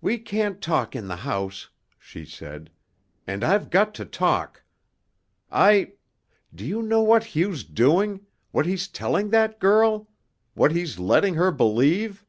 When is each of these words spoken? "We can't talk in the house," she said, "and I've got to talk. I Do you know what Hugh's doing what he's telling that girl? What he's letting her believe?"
"We 0.00 0.16
can't 0.16 0.62
talk 0.62 0.96
in 0.96 1.06
the 1.06 1.16
house," 1.16 1.68
she 1.98 2.24
said, 2.24 2.70
"and 3.26 3.44
I've 3.44 3.68
got 3.68 3.94
to 3.96 4.06
talk. 4.06 4.62
I 5.52 5.92
Do 6.54 6.64
you 6.64 6.80
know 6.80 7.02
what 7.02 7.36
Hugh's 7.36 7.62
doing 7.62 8.24
what 8.52 8.64
he's 8.64 8.88
telling 8.88 9.28
that 9.32 9.60
girl? 9.60 10.08
What 10.54 10.72
he's 10.72 10.98
letting 10.98 11.34
her 11.34 11.50
believe?" 11.52 12.24